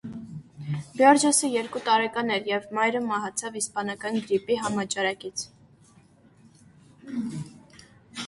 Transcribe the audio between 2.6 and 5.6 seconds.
մայրը մահացավ իսպանական գրիպի համաճարակից։